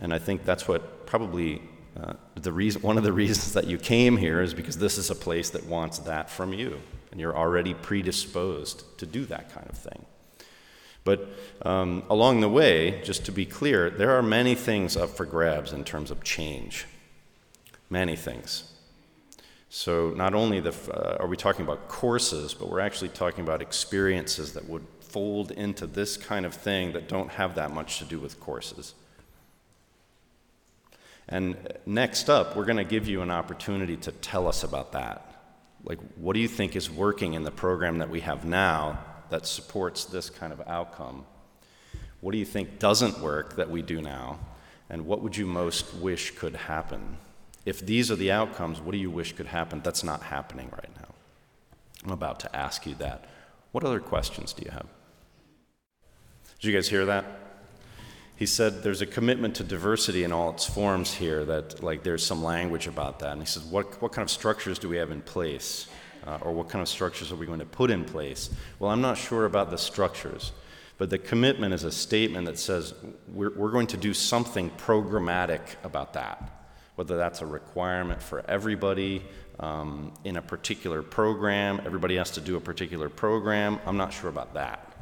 And 0.00 0.12
I 0.12 0.18
think 0.18 0.44
that's 0.44 0.66
what 0.66 1.06
probably 1.06 1.62
uh, 1.96 2.14
the 2.34 2.50
reason, 2.50 2.82
one 2.82 2.98
of 2.98 3.04
the 3.04 3.12
reasons 3.12 3.52
that 3.52 3.66
you 3.66 3.78
came 3.78 4.16
here 4.16 4.42
is 4.42 4.52
because 4.52 4.78
this 4.78 4.98
is 4.98 5.10
a 5.10 5.14
place 5.14 5.50
that 5.50 5.64
wants 5.66 6.00
that 6.00 6.28
from 6.28 6.52
you, 6.52 6.80
and 7.12 7.20
you're 7.20 7.36
already 7.36 7.72
predisposed 7.72 8.98
to 8.98 9.06
do 9.06 9.24
that 9.26 9.52
kind 9.54 9.68
of 9.70 9.78
thing. 9.78 10.04
But 11.04 11.28
um, 11.62 12.02
along 12.08 12.40
the 12.40 12.48
way, 12.48 13.02
just 13.02 13.26
to 13.26 13.32
be 13.32 13.44
clear, 13.44 13.90
there 13.90 14.12
are 14.12 14.22
many 14.22 14.54
things 14.54 14.96
up 14.96 15.10
for 15.10 15.26
grabs 15.26 15.72
in 15.72 15.84
terms 15.84 16.10
of 16.10 16.24
change. 16.24 16.86
Many 17.90 18.16
things. 18.16 18.72
So 19.68 20.10
not 20.16 20.34
only 20.34 20.60
the, 20.60 20.74
uh, 20.90 21.18
are 21.20 21.26
we 21.26 21.36
talking 21.36 21.64
about 21.64 21.88
courses, 21.88 22.54
but 22.54 22.70
we're 22.70 22.80
actually 22.80 23.10
talking 23.10 23.44
about 23.44 23.60
experiences 23.60 24.54
that 24.54 24.68
would 24.68 24.86
fold 25.00 25.50
into 25.50 25.86
this 25.86 26.16
kind 26.16 26.46
of 26.46 26.54
thing 26.54 26.92
that 26.92 27.08
don't 27.08 27.30
have 27.30 27.54
that 27.56 27.70
much 27.70 27.98
to 27.98 28.04
do 28.04 28.18
with 28.18 28.40
courses. 28.40 28.94
And 31.28 31.56
next 31.86 32.28
up, 32.30 32.56
we're 32.56 32.64
going 32.64 32.78
to 32.78 32.84
give 32.84 33.08
you 33.08 33.22
an 33.22 33.30
opportunity 33.30 33.96
to 33.98 34.12
tell 34.12 34.48
us 34.48 34.64
about 34.64 34.92
that. 34.92 35.34
Like, 35.84 35.98
what 36.16 36.32
do 36.34 36.40
you 36.40 36.48
think 36.48 36.76
is 36.76 36.90
working 36.90 37.34
in 37.34 37.44
the 37.44 37.50
program 37.50 37.98
that 37.98 38.10
we 38.10 38.20
have 38.20 38.44
now 38.44 38.98
that 39.30 39.46
supports 39.46 40.04
this 40.04 40.30
kind 40.30 40.52
of 40.52 40.60
outcome? 40.66 41.24
What 42.20 42.32
do 42.32 42.38
you 42.38 42.44
think 42.44 42.78
doesn't 42.78 43.20
work 43.20 43.56
that 43.56 43.70
we 43.70 43.82
do 43.82 44.00
now? 44.00 44.38
And 44.90 45.06
what 45.06 45.22
would 45.22 45.36
you 45.36 45.46
most 45.46 45.94
wish 45.94 46.30
could 46.32 46.54
happen? 46.54 47.18
if 47.64 47.84
these 47.84 48.10
are 48.10 48.16
the 48.16 48.30
outcomes, 48.30 48.80
what 48.80 48.92
do 48.92 48.98
you 48.98 49.10
wish 49.10 49.32
could 49.32 49.46
happen? 49.46 49.80
That's 49.82 50.04
not 50.04 50.22
happening 50.22 50.70
right 50.70 50.90
now. 50.96 51.08
I'm 52.04 52.12
about 52.12 52.40
to 52.40 52.54
ask 52.54 52.86
you 52.86 52.94
that. 52.96 53.24
What 53.72 53.84
other 53.84 54.00
questions 54.00 54.52
do 54.52 54.62
you 54.64 54.70
have? 54.70 54.86
Did 56.60 56.68
you 56.68 56.74
guys 56.74 56.88
hear 56.88 57.06
that? 57.06 57.24
He 58.36 58.46
said 58.46 58.82
there's 58.82 59.00
a 59.00 59.06
commitment 59.06 59.54
to 59.56 59.64
diversity 59.64 60.24
in 60.24 60.32
all 60.32 60.50
its 60.50 60.66
forms 60.66 61.14
here, 61.14 61.44
that 61.44 61.82
like 61.82 62.02
there's 62.02 62.24
some 62.24 62.42
language 62.42 62.86
about 62.86 63.20
that. 63.20 63.32
And 63.32 63.40
he 63.40 63.46
says, 63.46 63.64
what, 63.64 64.00
what 64.02 64.12
kind 64.12 64.24
of 64.24 64.30
structures 64.30 64.78
do 64.78 64.88
we 64.88 64.96
have 64.96 65.10
in 65.10 65.22
place? 65.22 65.86
Uh, 66.26 66.38
or 66.40 66.52
what 66.52 66.68
kind 66.68 66.80
of 66.80 66.88
structures 66.88 67.30
are 67.30 67.36
we 67.36 67.46
going 67.46 67.58
to 67.58 67.66
put 67.66 67.90
in 67.90 68.04
place? 68.04 68.50
Well, 68.78 68.90
I'm 68.90 69.02
not 69.02 69.18
sure 69.18 69.44
about 69.44 69.70
the 69.70 69.76
structures, 69.76 70.52
but 70.96 71.10
the 71.10 71.18
commitment 71.18 71.74
is 71.74 71.84
a 71.84 71.92
statement 71.92 72.46
that 72.46 72.58
says 72.58 72.94
we're, 73.28 73.54
we're 73.54 73.70
going 73.70 73.88
to 73.88 73.98
do 73.98 74.14
something 74.14 74.70
programmatic 74.70 75.60
about 75.82 76.14
that, 76.14 76.68
whether 76.94 77.16
that's 77.16 77.42
a 77.42 77.46
requirement 77.46 78.22
for 78.22 78.42
everybody 78.48 79.22
um, 79.60 80.12
in 80.24 80.36
a 80.36 80.42
particular 80.42 81.02
program, 81.02 81.80
everybody 81.84 82.16
has 82.16 82.30
to 82.32 82.40
do 82.40 82.56
a 82.56 82.60
particular 82.60 83.08
program. 83.08 83.78
I'm 83.86 83.96
not 83.96 84.12
sure 84.12 84.28
about 84.28 84.54
that. 84.54 84.92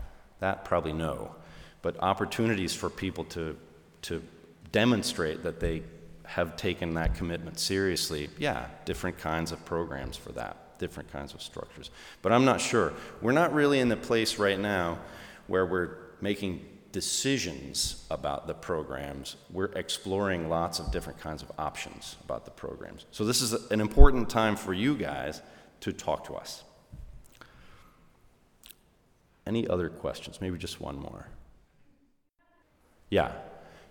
That 0.41 0.65
probably 0.65 0.93
no. 0.93 1.35
But 1.81 1.97
opportunities 2.01 2.75
for 2.75 2.91
people 2.91 3.25
to, 3.27 3.57
to 4.03 4.23
demonstrate 4.71 5.43
that 5.45 5.61
they 5.61 5.83
have 6.25 6.57
taken 6.57 6.95
that 6.95 7.15
commitment 7.15 7.59
seriously, 7.59 8.29
yeah, 8.39 8.67
different 8.85 9.19
kinds 9.19 9.53
of 9.53 9.65
programs 9.65 10.17
for 10.17 10.33
that, 10.33 10.57
different 10.79 11.13
kinds 11.13 11.35
of 11.35 11.43
structures. 11.43 11.91
But 12.23 12.33
I'm 12.33 12.45
not 12.45 12.61
sure. 12.61 12.93
We're 13.21 13.33
not 13.33 13.53
really 13.53 13.79
in 13.81 13.89
the 13.89 13.97
place 13.97 14.39
right 14.39 14.59
now 14.59 14.99
where 15.47 15.67
we're 15.67 15.97
making 16.21 16.65
decisions 16.93 18.07
about 18.11 18.47
the 18.47 18.55
programs, 18.55 19.37
we're 19.51 19.73
exploring 19.73 20.49
lots 20.49 20.79
of 20.79 20.93
different 20.93 21.19
kinds 21.19 21.43
of 21.43 21.51
options 21.59 22.17
about 22.23 22.45
the 22.45 22.51
programs. 22.51 23.07
So, 23.11 23.25
this 23.25 23.41
is 23.41 23.55
an 23.71 23.81
important 23.81 24.29
time 24.29 24.57
for 24.57 24.75
you 24.75 24.95
guys 24.95 25.41
to 25.81 25.93
talk 25.93 26.27
to 26.27 26.35
us. 26.35 26.63
Any 29.47 29.67
other 29.67 29.89
questions? 29.89 30.41
Maybe 30.41 30.59
just 30.59 30.81
one 30.81 30.97
more. 30.97 31.27
Yeah. 33.11 33.33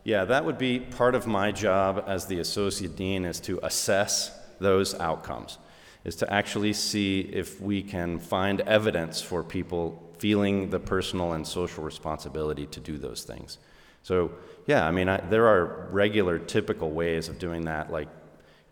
Yeah, 0.03 0.25
that 0.25 0.45
would 0.45 0.57
be 0.57 0.79
part 0.79 1.13
of 1.13 1.27
my 1.27 1.51
job 1.51 2.03
as 2.07 2.25
the 2.25 2.39
associate 2.39 2.95
dean 2.95 3.25
is 3.25 3.39
to 3.41 3.59
assess 3.61 4.31
those 4.59 4.99
outcomes, 4.99 5.57
is 6.03 6.15
to 6.17 6.33
actually 6.33 6.73
see 6.73 7.21
if 7.21 7.61
we 7.61 7.81
can 7.83 8.19
find 8.19 8.61
evidence 8.61 9.21
for 9.21 9.43
people 9.43 10.01
feeling 10.17 10.69
the 10.69 10.79
personal 10.79 11.33
and 11.33 11.45
social 11.45 11.83
responsibility 11.83 12.65
to 12.67 12.79
do 12.79 12.97
those 12.97 13.23
things. 13.23 13.57
So, 14.03 14.31
yeah, 14.65 14.87
I 14.87 14.91
mean, 14.91 15.09
I, 15.09 15.17
there 15.17 15.47
are 15.47 15.87
regular, 15.91 16.39
typical 16.39 16.91
ways 16.91 17.29
of 17.29 17.39
doing 17.39 17.65
that, 17.65 17.91
like 17.91 18.07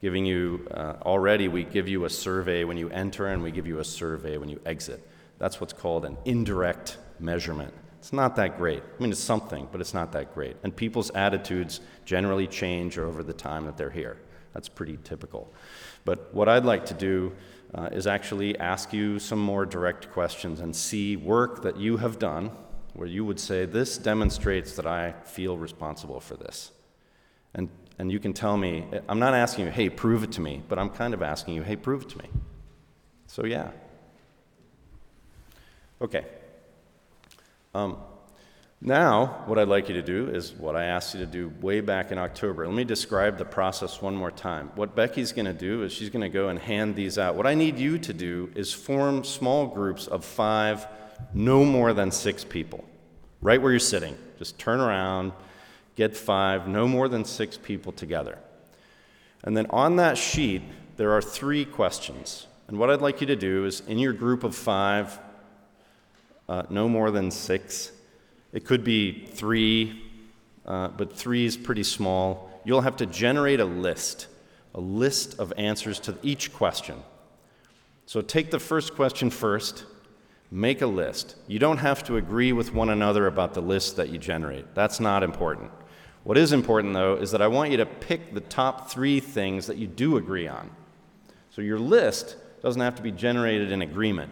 giving 0.01 0.25
you, 0.25 0.67
uh, 0.71 0.93
already 1.01 1.47
we 1.47 1.63
give 1.63 1.87
you 1.87 2.05
a 2.05 2.09
survey 2.09 2.63
when 2.63 2.77
you 2.77 2.89
enter 2.89 3.27
and 3.27 3.43
we 3.43 3.51
give 3.51 3.67
you 3.67 3.79
a 3.79 3.83
survey 3.83 4.37
when 4.37 4.49
you 4.49 4.59
exit. 4.65 5.07
That's 5.37 5.59
what's 5.59 5.73
called 5.73 6.05
an 6.05 6.17
indirect 6.25 6.97
measurement. 7.19 7.73
It's 7.99 8.13
not 8.13 8.37
that 8.37 8.57
great. 8.57 8.81
I 8.81 9.01
mean, 9.01 9.11
it's 9.11 9.19
something, 9.19 9.67
but 9.71 9.81
it's 9.81 9.93
not 9.93 10.13
that 10.13 10.33
great. 10.33 10.55
And 10.63 10.73
people's 10.73 11.11
attitudes 11.11 11.81
generally 12.05 12.47
change 12.47 12.97
over 12.97 13.23
the 13.23 13.33
time 13.33 13.65
that 13.65 13.75
they're 13.75 13.89
here. 13.89 14.17
That's 14.53 14.69
pretty 14.69 14.97
typical. 15.03 15.53
But 16.05 16.33
what 16.33 16.47
I'd 16.47 16.63
like 16.63 16.85
to 16.87 16.93
do 16.93 17.33
uh, 17.75 17.89
is 17.91 18.07
actually 18.07 18.57
ask 18.57 18.93
you 18.93 19.19
some 19.19 19.39
more 19.39 19.65
direct 19.65 20.11
questions 20.11 20.61
and 20.61 20.73
see 20.73 21.17
work 21.17 21.61
that 21.63 21.77
you 21.77 21.97
have 21.97 22.17
done 22.17 22.51
where 22.93 23.07
you 23.07 23.25
would 23.25 23.39
say, 23.39 23.65
This 23.65 23.97
demonstrates 23.97 24.75
that 24.77 24.87
I 24.87 25.13
feel 25.25 25.57
responsible 25.57 26.21
for 26.21 26.35
this. 26.35 26.71
And, 27.53 27.69
and 27.99 28.11
you 28.11 28.19
can 28.19 28.33
tell 28.33 28.57
me, 28.57 28.85
I'm 29.09 29.19
not 29.19 29.33
asking 29.33 29.65
you, 29.65 29.71
Hey, 29.71 29.89
prove 29.89 30.23
it 30.23 30.31
to 30.33 30.41
me, 30.41 30.63
but 30.69 30.79
I'm 30.79 30.89
kind 30.89 31.13
of 31.13 31.21
asking 31.21 31.55
you, 31.55 31.63
Hey, 31.63 31.75
prove 31.75 32.03
it 32.03 32.09
to 32.09 32.17
me. 32.17 32.29
So, 33.27 33.45
yeah. 33.45 33.71
Okay. 36.01 36.25
Um, 37.73 37.97
now, 38.81 39.43
what 39.45 39.59
I'd 39.59 39.67
like 39.67 39.89
you 39.89 39.95
to 39.95 40.01
do 40.01 40.29
is 40.29 40.53
what 40.53 40.77
I 40.77 40.85
asked 40.85 41.13
you 41.13 41.19
to 41.19 41.25
do 41.25 41.51
way 41.59 41.81
back 41.81 42.11
in 42.11 42.17
October. 42.17 42.65
Let 42.65 42.73
me 42.73 42.85
describe 42.85 43.37
the 43.37 43.43
process 43.43 44.01
one 44.01 44.15
more 44.15 44.31
time. 44.31 44.71
What 44.75 44.95
Becky's 44.95 45.33
going 45.33 45.47
to 45.47 45.53
do 45.53 45.83
is 45.83 45.91
she's 45.91 46.09
going 46.09 46.21
to 46.21 46.29
go 46.29 46.47
and 46.47 46.57
hand 46.57 46.95
these 46.95 47.17
out. 47.17 47.35
What 47.35 47.45
I 47.45 47.55
need 47.55 47.77
you 47.77 47.97
to 47.99 48.13
do 48.13 48.49
is 48.55 48.71
form 48.71 49.25
small 49.25 49.67
groups 49.67 50.07
of 50.07 50.23
five, 50.23 50.87
no 51.33 51.65
more 51.65 51.91
than 51.91 52.09
six 52.09 52.45
people, 52.45 52.85
right 53.41 53.61
where 53.61 53.71
you're 53.71 53.79
sitting. 53.79 54.17
Just 54.37 54.57
turn 54.57 54.79
around, 54.79 55.33
get 55.95 56.15
five, 56.15 56.65
no 56.65 56.87
more 56.87 57.09
than 57.09 57.25
six 57.25 57.57
people 57.57 57.91
together. 57.91 58.37
And 59.43 59.57
then 59.57 59.67
on 59.71 59.97
that 59.97 60.17
sheet, 60.17 60.61
there 60.95 61.11
are 61.11 61.21
three 61.21 61.65
questions. 61.65 62.47
And 62.69 62.79
what 62.79 62.89
I'd 62.89 63.01
like 63.01 63.19
you 63.19 63.27
to 63.27 63.35
do 63.35 63.65
is 63.65 63.81
in 63.81 63.99
your 63.99 64.13
group 64.13 64.45
of 64.45 64.55
five, 64.55 65.19
uh, 66.49 66.63
no 66.69 66.89
more 66.89 67.11
than 67.11 67.29
six, 67.29 67.91
it 68.51 68.65
could 68.65 68.83
be 68.83 69.27
three, 69.27 70.01
uh, 70.65 70.87
but 70.87 71.15
three 71.15 71.45
is 71.45 71.55
pretty 71.55 71.83
small. 71.83 72.49
You'll 72.65 72.81
have 72.81 72.97
to 72.97 73.05
generate 73.05 73.59
a 73.59 73.65
list, 73.65 74.27
a 74.73 74.81
list 74.81 75.39
of 75.39 75.53
answers 75.57 75.99
to 76.01 76.17
each 76.23 76.51
question. 76.51 76.95
So 78.07 78.21
take 78.21 78.49
the 78.49 78.59
first 78.59 78.95
question 78.95 79.29
first, 79.29 79.85
make 80.49 80.81
a 80.81 80.87
list. 80.87 81.35
You 81.47 81.59
don't 81.59 81.77
have 81.77 82.03
to 82.05 82.17
agree 82.17 82.51
with 82.51 82.73
one 82.73 82.89
another 82.89 83.27
about 83.27 83.53
the 83.53 83.61
list 83.61 83.97
that 83.97 84.09
you 84.09 84.17
generate. 84.17 84.73
That's 84.73 84.99
not 84.99 85.21
important. 85.21 85.69
What 86.23 86.35
is 86.35 86.51
important, 86.51 86.95
though, 86.95 87.15
is 87.15 87.29
that 87.29 87.43
I 87.43 87.47
want 87.47 87.69
you 87.69 87.77
to 87.77 87.85
pick 87.85 88.33
the 88.33 88.41
top 88.41 88.89
three 88.89 89.19
things 89.19 89.67
that 89.67 89.77
you 89.77 89.85
do 89.85 90.17
agree 90.17 90.47
on. 90.47 90.71
So 91.51 91.61
your 91.61 91.79
list 91.79 92.37
doesn't 92.63 92.81
have 92.81 92.95
to 92.95 93.03
be 93.03 93.11
generated 93.11 93.71
in 93.71 93.83
agreement. 93.83 94.31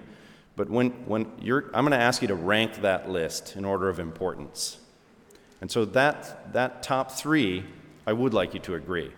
But 0.57 0.71
when, 0.71 0.89
when 1.05 1.31
you're, 1.39 1.65
I'm 1.73 1.85
going 1.85 1.97
to 1.97 2.03
ask 2.03 2.21
you 2.21 2.27
to 2.29 2.35
rank 2.35 2.81
that 2.81 3.09
list 3.09 3.55
in 3.55 3.63
order 3.63 3.87
of 3.87 3.99
importance. 3.99 4.79
And 5.61 5.71
so 5.71 5.85
that, 5.85 6.51
that 6.53 6.81
top 6.81 7.11
three, 7.11 7.63
I 8.07 8.13
would 8.13 8.33
like 8.33 8.55
you 8.55 8.59
to 8.61 8.73
agree. 8.73 9.13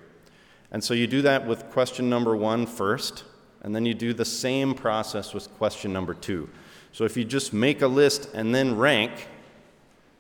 And 0.72 0.84
so 0.84 0.94
you 0.94 1.08
do 1.08 1.22
that 1.24 1.48
with 1.48 1.70
question 1.72 2.10
number 2.10 2.36
one 2.36 2.66
first, 2.66 3.24
and 3.62 3.74
then 3.74 3.86
you 3.86 3.94
do 3.94 4.14
the 4.14 4.26
same 4.26 4.74
process 4.74 5.34
with 5.34 5.52
question 5.58 5.94
number 5.94 6.14
two. 6.14 6.50
So 6.92 7.06
if 7.06 7.16
you 7.16 7.24
just 7.24 7.54
make 7.54 7.82
a 7.82 7.88
list 7.88 8.30
and 8.34 8.54
then 8.54 8.78
rank 8.78 9.30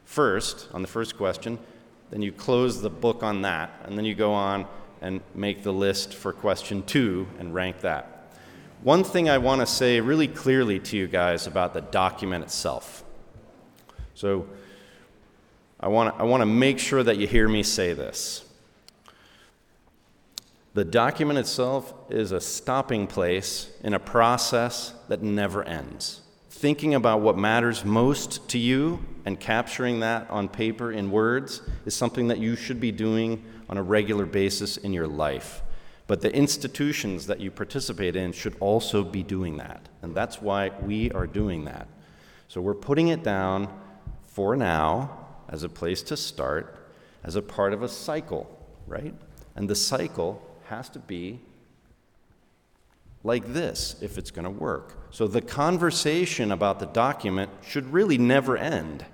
first 0.05 0.69
on 0.73 0.81
the 0.81 0.87
first 0.87 1.17
question, 1.17 1.59
then 2.11 2.21
you 2.21 2.31
close 2.31 2.81
the 2.81 2.89
book 2.89 3.23
on 3.23 3.41
that, 3.41 3.71
and 3.83 3.97
then 3.97 4.05
you 4.05 4.15
go 4.15 4.31
on 4.31 4.65
and 5.01 5.19
make 5.35 5.63
the 5.63 5.73
list 5.73 6.13
for 6.13 6.31
question 6.31 6.81
two 6.83 7.27
and 7.39 7.53
rank 7.53 7.81
that. 7.81 8.18
One 8.81 9.03
thing 9.03 9.29
I 9.29 9.39
want 9.39 9.59
to 9.59 9.67
say 9.67 9.99
really 9.99 10.27
clearly 10.27 10.79
to 10.79 10.97
you 10.97 11.07
guys 11.07 11.47
about 11.47 11.73
the 11.73 11.81
document 11.81 12.45
itself. 12.45 13.03
So, 14.13 14.47
I 15.81 15.87
want, 15.87 16.15
to, 16.15 16.21
I 16.21 16.25
want 16.25 16.41
to 16.41 16.45
make 16.45 16.79
sure 16.79 17.03
that 17.03 17.17
you 17.17 17.27
hear 17.27 17.47
me 17.47 17.63
say 17.63 17.93
this. 17.93 18.45
The 20.73 20.85
document 20.85 21.39
itself 21.39 21.93
is 22.09 22.31
a 22.31 22.39
stopping 22.39 23.07
place 23.07 23.69
in 23.83 23.93
a 23.93 23.99
process 23.99 24.93
that 25.09 25.21
never 25.21 25.63
ends. 25.63 26.21
Thinking 26.49 26.93
about 26.93 27.21
what 27.21 27.37
matters 27.37 27.83
most 27.83 28.47
to 28.49 28.57
you 28.57 29.05
and 29.25 29.39
capturing 29.39 30.01
that 30.01 30.29
on 30.29 30.47
paper 30.47 30.91
in 30.91 31.11
words 31.11 31.61
is 31.85 31.95
something 31.95 32.27
that 32.29 32.39
you 32.39 32.55
should 32.55 32.79
be 32.79 32.91
doing 32.91 33.43
on 33.69 33.77
a 33.77 33.83
regular 33.83 34.25
basis 34.25 34.77
in 34.77 34.93
your 34.93 35.07
life. 35.07 35.63
But 36.09 36.21
the 36.21 36.33
institutions 36.33 37.27
that 37.27 37.39
you 37.39 37.51
participate 37.51 38.15
in 38.15 38.31
should 38.31 38.55
also 38.59 39.03
be 39.03 39.21
doing 39.21 39.57
that. 39.57 39.89
And 40.01 40.15
that's 40.15 40.41
why 40.41 40.71
we 40.81 41.11
are 41.11 41.27
doing 41.27 41.65
that. 41.65 41.87
So 42.47 42.61
we're 42.61 42.73
putting 42.73 43.09
it 43.09 43.21
down 43.21 43.71
for 44.25 44.55
now 44.55 45.27
as 45.49 45.61
a 45.61 45.69
place 45.69 46.01
to 46.01 46.17
start, 46.17 46.89
as 47.23 47.35
a 47.35 47.43
part 47.43 47.73
of 47.73 47.83
a 47.83 47.87
cycle, 47.87 48.49
right? 48.87 49.13
And 49.55 49.69
the 49.69 49.75
cycle 49.75 50.41
has 50.65 50.89
to 50.89 50.99
be 50.99 51.41
like 53.23 53.53
this 53.53 53.95
if 54.01 54.17
it's 54.17 54.31
going 54.31 54.45
to 54.45 54.49
work. 54.49 54.97
So 55.11 55.27
the 55.27 55.41
conversation 55.41 56.51
about 56.51 56.79
the 56.79 56.87
document 56.87 57.51
should 57.61 57.93
really 57.93 58.17
never 58.17 58.57
end 58.57 59.05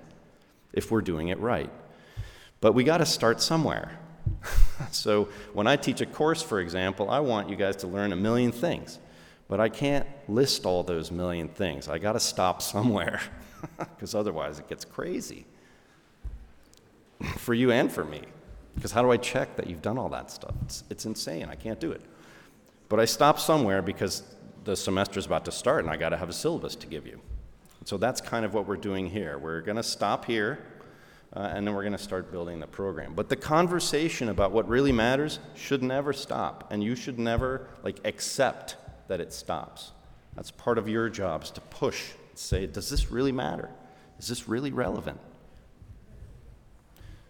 if 0.72 0.90
we're 0.90 1.02
doing 1.02 1.28
it 1.28 1.38
right. 1.40 1.70
But 2.62 2.72
we 2.72 2.84
got 2.84 2.98
to 2.98 3.06
start 3.06 3.42
somewhere. 3.42 3.98
so 4.90 5.28
when 5.52 5.66
I 5.66 5.76
teach 5.76 6.00
a 6.00 6.06
course, 6.06 6.42
for 6.42 6.60
example, 6.60 7.10
I 7.10 7.20
want 7.20 7.48
you 7.48 7.56
guys 7.56 7.76
to 7.76 7.86
learn 7.86 8.12
a 8.12 8.16
million 8.16 8.52
things. 8.52 8.98
But 9.48 9.60
I 9.60 9.68
can't 9.68 10.06
list 10.28 10.66
all 10.66 10.82
those 10.82 11.10
million 11.10 11.48
things. 11.48 11.88
I 11.88 11.98
got 11.98 12.12
to 12.12 12.20
stop 12.20 12.60
somewhere 12.60 13.20
because 13.78 14.14
otherwise 14.14 14.58
it 14.58 14.68
gets 14.68 14.84
crazy 14.84 15.46
for 17.36 17.54
you 17.54 17.70
and 17.70 17.90
for 17.90 18.04
me. 18.04 18.22
Because 18.74 18.92
how 18.92 19.02
do 19.02 19.10
I 19.10 19.16
check 19.16 19.56
that 19.56 19.68
you've 19.68 19.82
done 19.82 19.98
all 19.98 20.08
that 20.10 20.30
stuff? 20.30 20.54
It's, 20.64 20.84
it's 20.90 21.06
insane. 21.06 21.48
I 21.48 21.54
can't 21.54 21.80
do 21.80 21.92
it. 21.92 22.02
But 22.88 23.00
I 23.00 23.04
stop 23.04 23.38
somewhere 23.38 23.82
because 23.82 24.22
the 24.64 24.76
semester 24.76 25.18
is 25.18 25.26
about 25.26 25.44
to 25.44 25.52
start 25.52 25.84
and 25.84 25.90
I 25.90 25.96
got 25.96 26.10
to 26.10 26.16
have 26.16 26.28
a 26.28 26.32
syllabus 26.32 26.74
to 26.76 26.86
give 26.86 27.06
you. 27.06 27.20
So 27.84 27.96
that's 27.96 28.20
kind 28.20 28.44
of 28.44 28.52
what 28.52 28.66
we're 28.66 28.76
doing 28.76 29.08
here. 29.08 29.38
We're 29.38 29.60
going 29.60 29.76
to 29.76 29.82
stop 29.82 30.24
here 30.24 30.58
uh, 31.32 31.50
and 31.52 31.66
then 31.66 31.74
we're 31.74 31.82
going 31.82 31.92
to 31.92 31.98
start 31.98 32.30
building 32.30 32.60
the 32.60 32.66
program. 32.66 33.14
But 33.14 33.28
the 33.28 33.36
conversation 33.36 34.28
about 34.28 34.52
what 34.52 34.68
really 34.68 34.92
matters 34.92 35.38
should 35.54 35.82
never 35.82 36.12
stop, 36.12 36.68
and 36.70 36.82
you 36.82 36.94
should 36.96 37.18
never 37.18 37.68
like 37.82 38.00
accept 38.04 38.76
that 39.08 39.20
it 39.20 39.32
stops. 39.32 39.92
That's 40.34 40.50
part 40.50 40.78
of 40.78 40.88
your 40.88 41.08
job 41.08 41.44
is 41.44 41.50
to 41.52 41.60
push, 41.60 42.10
say, 42.34 42.66
does 42.66 42.90
this 42.90 43.10
really 43.10 43.32
matter? 43.32 43.70
Is 44.18 44.28
this 44.28 44.48
really 44.48 44.72
relevant? 44.72 45.20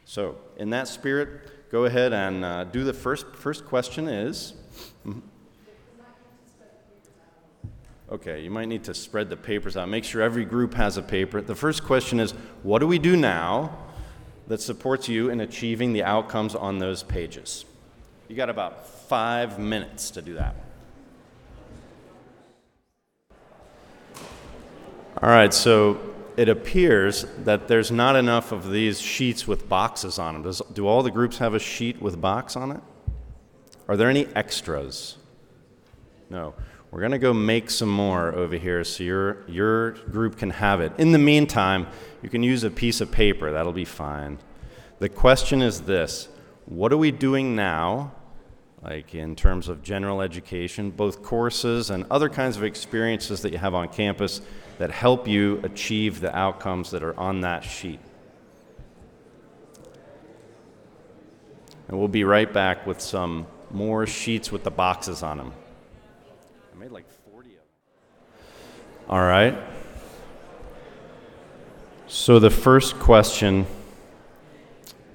So, 0.05 0.37
in 0.57 0.71
that 0.71 0.89
spirit, 0.89 1.71
go 1.71 1.85
ahead 1.85 2.13
and 2.13 2.45
uh, 2.45 2.65
do 2.65 2.85
the 2.85 2.93
first. 2.93 3.27
First 3.35 3.65
question 3.65 4.09
is. 4.09 4.55
mhm. 5.05 5.23
Okay, 8.09 8.41
you 8.41 8.53
might 8.53 8.67
need 8.67 8.85
to 8.85 8.95
spread 8.95 9.31
the 9.31 9.37
papers 9.37 9.77
out. 9.77 9.89
Make 9.89 10.05
sure 10.05 10.23
every 10.23 10.45
group 10.45 10.75
has 10.75 10.97
a 10.97 11.03
paper. 11.03 11.41
The 11.41 11.57
first 11.57 11.83
question 11.83 12.21
is 12.21 12.33
What 12.63 12.79
do 12.79 12.87
we 12.87 13.01
do 13.01 13.17
now 13.17 13.77
that 14.49 14.61
supports 14.61 15.09
you 15.09 15.31
in 15.31 15.41
achieving 15.41 15.93
the 15.93 16.03
outcomes 16.03 16.55
on 16.55 16.79
those 16.79 17.03
pages? 17.03 17.65
You 18.29 18.37
got 18.37 18.51
about 18.51 18.89
five 18.89 19.59
minutes 19.59 20.11
to 20.13 20.23
do 20.23 20.35
that. 20.35 20.55
All 25.23 25.31
right, 25.31 25.55
so 25.55 25.99
it 26.37 26.49
appears 26.49 27.25
that 27.39 27.69
there's 27.69 27.91
not 27.91 28.17
enough 28.17 28.53
of 28.53 28.71
these 28.71 29.01
sheets 29.01 29.49
with 29.49 29.69
boxes 29.69 30.19
on 30.19 30.35
them. 30.35 30.43
Does, 30.43 30.61
do 30.73 30.87
all 30.87 31.03
the 31.03 31.11
groups 31.11 31.39
have 31.39 31.55
a 31.55 31.59
sheet 31.59 32.03
with 32.03 32.21
box 32.21 32.57
on 32.57 32.73
it? 32.73 32.81
Are 33.89 33.97
there 33.97 34.11
any 34.11 34.27
extras? 34.35 35.17
No. 36.29 36.55
We're 36.97 37.03
going 37.03 37.13
to 37.13 37.19
go 37.19 37.35
make 37.35 37.69
some 37.69 37.91
more 37.91 38.35
over 38.35 38.57
here 38.57 38.83
so 38.83 39.05
your, 39.05 39.47
your 39.51 39.91
group 39.91 40.39
can 40.39 40.49
have 40.49 40.81
it. 40.81 40.93
In 40.97 41.13
the 41.13 41.19
meantime, 41.19 41.89
you 42.23 42.31
can 42.31 42.43
use 42.43 42.65
a 42.65 42.71
piece 42.71 43.03
of 43.03 43.13
paper, 43.13 43.53
that'll 43.53 43.75
be 43.75 43.85
fine. 43.85 44.39
The 44.99 45.11
question 45.11 45.61
is 45.61 45.83
this 45.83 46.29
What 46.65 46.95
are 46.95 46.97
we 46.97 47.11
doing 47.11 47.55
now, 47.55 48.15
like 48.81 49.15
in 49.15 49.37
terms 49.37 49.69
of 49.69 49.83
general 49.83 50.23
education, 50.23 50.91
both 50.91 51.23
courses 51.23 51.91
and 51.91 52.07
other 52.11 52.31
kinds 52.31 52.57
of 52.57 52.65
experiences 52.65 53.43
that 53.43 53.53
you 53.53 53.59
have 53.59 53.75
on 53.75 53.91
campus 53.91 54.41
that 54.79 54.91
help 54.91 55.29
you 55.29 55.61
achieve 55.65 56.23
the 56.23 56.35
outcomes 56.35 56.93
that 56.93 57.03
are 57.03 57.21
on 57.21 57.43
that 57.43 57.63
sheet? 57.63 58.01
And 61.89 61.99
we'll 61.99 62.09
be 62.09 62.25
right 62.25 62.51
back 62.51 62.87
with 62.87 63.03
some 63.03 63.47
more 63.71 64.07
sheets 64.07 64.51
with 64.51 64.65
the 64.65 64.71
boxes 64.71 65.23
on 65.23 65.37
them. 65.37 65.53
I 66.77 66.79
made 66.79 66.91
like 66.91 67.09
40 67.31 67.49
of 67.49 67.55
them. 67.55 67.65
All 69.09 69.23
right. 69.23 69.57
So 72.07 72.39
the 72.39 72.51
first 72.51 72.99
question 72.99 73.67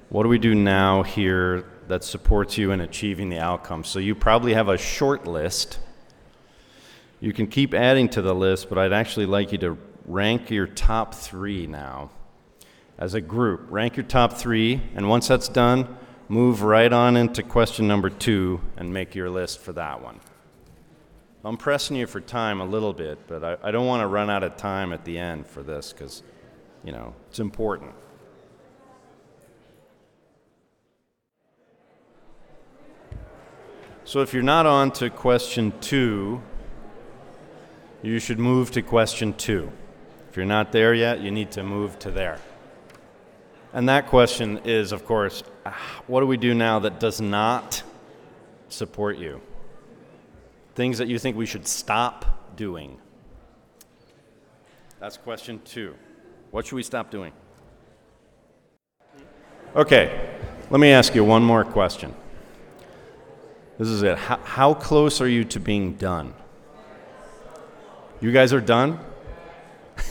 what 0.08 0.24
do 0.24 0.28
we 0.28 0.38
do 0.38 0.56
now 0.56 1.04
here 1.04 1.64
that 1.86 2.02
supports 2.02 2.58
you 2.58 2.72
in 2.72 2.80
achieving 2.80 3.28
the 3.28 3.38
outcome? 3.38 3.84
So 3.84 4.00
you 4.00 4.16
probably 4.16 4.54
have 4.54 4.68
a 4.68 4.76
short 4.76 5.26
list. 5.28 5.78
You 7.20 7.32
can 7.32 7.46
keep 7.46 7.74
adding 7.74 8.08
to 8.10 8.22
the 8.22 8.34
list, 8.34 8.68
but 8.68 8.76
I'd 8.76 8.92
actually 8.92 9.26
like 9.26 9.52
you 9.52 9.58
to 9.58 9.78
rank 10.04 10.50
your 10.50 10.66
top 10.66 11.14
three 11.14 11.68
now. 11.68 12.10
As 12.98 13.14
a 13.14 13.20
group, 13.20 13.68
rank 13.70 13.96
your 13.96 14.04
top 14.04 14.32
three, 14.32 14.82
and 14.96 15.08
once 15.08 15.28
that's 15.28 15.48
done, 15.48 15.96
move 16.28 16.62
right 16.62 16.92
on 16.92 17.16
into 17.16 17.44
question 17.44 17.86
number 17.86 18.10
two 18.10 18.60
and 18.76 18.92
make 18.92 19.14
your 19.14 19.30
list 19.30 19.60
for 19.60 19.72
that 19.74 20.02
one. 20.02 20.18
I'm 21.44 21.56
pressing 21.56 21.96
you 21.96 22.06
for 22.06 22.20
time 22.20 22.60
a 22.60 22.64
little 22.64 22.92
bit, 22.92 23.18
but 23.26 23.42
I, 23.42 23.56
I 23.64 23.70
don't 23.72 23.86
want 23.86 24.02
to 24.02 24.06
run 24.06 24.30
out 24.30 24.44
of 24.44 24.56
time 24.56 24.92
at 24.92 25.04
the 25.04 25.18
end 25.18 25.44
for 25.44 25.64
this 25.64 25.92
because, 25.92 26.22
you 26.84 26.92
know, 26.92 27.14
it's 27.28 27.40
important. 27.40 27.92
So 34.04 34.20
if 34.20 34.32
you're 34.32 34.44
not 34.44 34.66
on 34.66 34.92
to 34.92 35.10
question 35.10 35.72
two, 35.80 36.40
you 38.02 38.20
should 38.20 38.38
move 38.38 38.70
to 38.72 38.82
question 38.82 39.32
two. 39.34 39.72
If 40.30 40.36
you're 40.36 40.46
not 40.46 40.70
there 40.70 40.94
yet, 40.94 41.20
you 41.20 41.30
need 41.30 41.50
to 41.52 41.64
move 41.64 41.98
to 42.00 42.10
there. 42.10 42.38
And 43.72 43.88
that 43.88 44.06
question 44.06 44.60
is, 44.64 44.92
of 44.92 45.06
course, 45.06 45.42
ah, 45.66 46.02
what 46.06 46.20
do 46.20 46.26
we 46.26 46.36
do 46.36 46.54
now 46.54 46.78
that 46.80 47.00
does 47.00 47.20
not 47.20 47.82
support 48.68 49.18
you? 49.18 49.40
Things 50.74 50.98
that 50.98 51.08
you 51.08 51.18
think 51.18 51.36
we 51.36 51.46
should 51.46 51.66
stop 51.66 52.56
doing. 52.56 52.98
That's 55.00 55.16
question 55.16 55.60
two. 55.64 55.94
What 56.50 56.66
should 56.66 56.76
we 56.76 56.82
stop 56.82 57.10
doing? 57.10 57.32
Okay, 59.74 60.38
let 60.70 60.80
me 60.80 60.90
ask 60.90 61.14
you 61.14 61.24
one 61.24 61.42
more 61.42 61.64
question. 61.64 62.14
This 63.78 63.88
is 63.88 64.02
it. 64.02 64.18
How, 64.18 64.36
how 64.44 64.74
close 64.74 65.20
are 65.20 65.28
you 65.28 65.44
to 65.46 65.58
being 65.58 65.94
done? 65.94 66.34
You 68.20 68.30
guys 68.32 68.52
are 68.52 68.60
done? 68.60 69.00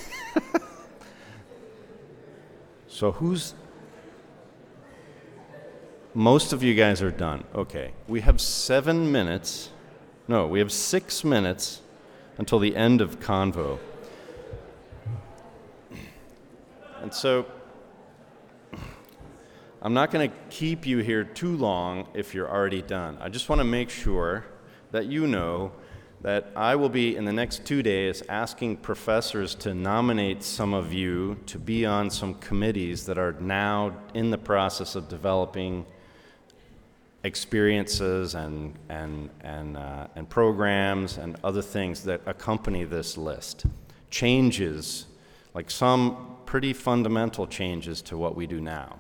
so 2.88 3.12
who's. 3.14 3.54
Most 6.14 6.52
of 6.52 6.62
you 6.62 6.76
guys 6.76 7.02
are 7.02 7.12
done. 7.12 7.46
Okay. 7.56 7.94
We 8.08 8.20
have 8.22 8.42
seven 8.42 9.12
minutes. 9.12 9.70
No, 10.28 10.48
we 10.48 10.60
have 10.60 10.72
six 10.72 11.24
minutes 11.24 11.82
until 12.38 12.60
the 12.60 12.76
end 12.76 13.02
of 13.02 13.20
convo. 13.20 13.80
And 17.02 17.14
so 17.14 17.46
I'm 19.82 19.94
not 19.94 20.12
going 20.12 20.30
to 20.30 20.36
keep 20.50 20.86
you 20.86 21.00
here 21.00 21.24
too 21.24 21.58
long 21.58 22.08
if 22.14 22.36
you're 22.36 22.50
already 22.50 22.84
done. 22.84 23.18
I 23.20 23.30
just 23.30 23.50
want 23.50 23.60
to 23.60 23.66
make 23.66 23.90
sure 23.90 24.46
that 24.92 25.08
you 25.08 25.26
know 25.26 25.72
that 26.22 26.52
I 26.56 26.76
will 26.76 26.90
be 26.90 27.16
in 27.16 27.26
the 27.26 27.34
next 27.34 27.66
two 27.66 27.82
days 27.82 28.22
asking 28.30 28.78
professors 28.78 29.56
to 29.56 29.74
nominate 29.74 30.44
some 30.44 30.76
of 30.76 30.94
you 30.94 31.40
to 31.48 31.58
be 31.58 31.84
on 31.84 32.12
some 32.12 32.36
committees 32.36 33.08
that 33.08 33.18
are 33.18 33.34
now 33.40 33.98
in 34.14 34.30
the 34.30 34.38
process 34.38 34.94
of 34.96 35.10
developing 35.10 35.88
experiences 37.24 38.36
and, 38.36 38.74
and, 38.90 39.30
and, 39.42 39.78
uh, 39.78 40.08
and 40.16 40.30
programs 40.30 41.18
and 41.18 41.38
other 41.44 41.62
things 41.62 42.04
that 42.04 42.22
accompany 42.26 42.84
this 42.84 43.18
list. 43.18 43.66
Changes, 44.10 45.06
like 45.54 45.70
some 45.70 46.38
pretty 46.46 46.74
fundamental 46.74 47.48
changes 47.48 48.02
to 48.02 48.18
what 48.18 48.36
we 48.36 48.48
do 48.48 48.60
now. 48.60 49.00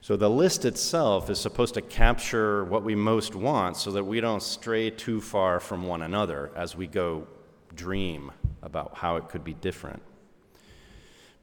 So 0.00 0.16
the 0.16 0.30
list 0.30 0.64
itself 0.64 1.30
is 1.30 1.40
supposed 1.40 1.74
to 1.74 1.82
capture 1.82 2.64
what 2.64 2.84
we 2.84 2.94
most 2.94 3.34
want 3.34 3.76
so 3.76 3.90
that 3.92 4.04
we 4.04 4.20
don't 4.20 4.42
stray 4.42 4.90
too 4.90 5.20
far 5.20 5.58
from 5.58 5.82
one 5.84 6.02
another 6.02 6.52
as 6.54 6.76
we 6.76 6.86
go 6.86 7.26
dream 7.74 8.30
about 8.62 8.96
how 8.96 9.16
it 9.16 9.28
could 9.28 9.42
be 9.42 9.54
different. 9.54 10.02